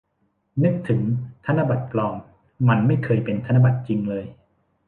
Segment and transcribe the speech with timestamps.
[0.63, 1.01] นึกถึง
[1.45, 2.15] ธนบัตรปลอม
[2.69, 4.25] มันไม่เคยเป็นธนบัตรจริงเลย